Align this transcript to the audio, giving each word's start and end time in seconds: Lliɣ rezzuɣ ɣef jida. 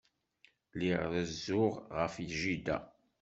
Lliɣ 0.73 1.01
rezzuɣ 1.13 1.73
ɣef 1.97 2.13
jida. 2.39 2.77